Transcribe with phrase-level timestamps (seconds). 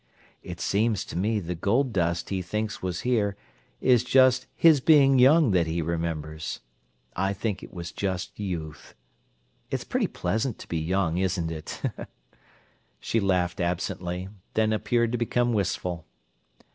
[0.41, 3.37] It seems to me the gold dust he thinks was here
[3.81, 6.59] is just his being young that he remembers.
[7.15, 8.95] I think it was just youth.
[9.69, 11.83] It is pretty pleasant to be young, isn't it?"
[12.99, 16.07] She laughed absently, then appeared to become wistful.